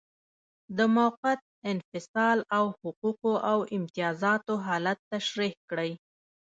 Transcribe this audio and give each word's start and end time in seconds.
د 0.77 0.79
موقت 0.97 1.39
انفصال 1.71 2.37
او 2.57 2.65
حقوقو 2.79 3.33
او 3.51 3.57
امتیازاتو 3.77 4.53
حالت 4.65 4.97
تشریح 5.11 5.53
کړئ. 5.69 5.91